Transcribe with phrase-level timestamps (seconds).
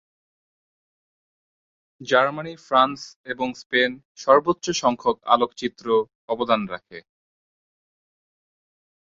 [2.01, 2.99] Germany, France
[3.25, 3.91] এবং Spain
[4.15, 5.85] সর্বোচ্চ সংখ্যক আলোকচিত্র
[6.29, 6.99] অবদান রাখে।